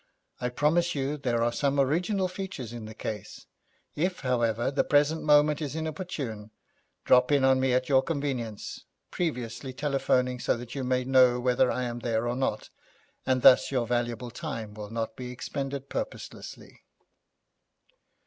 [0.39, 3.45] I promise you there are some original features in the case.
[3.95, 6.49] If, however, the present moment is inopportune,
[7.05, 11.69] drop in on me at your convenience, previously telephoning so that you may know whether
[11.71, 12.71] I am there or not,
[13.27, 16.81] and thus your valuable time will not be expended purposelessly.'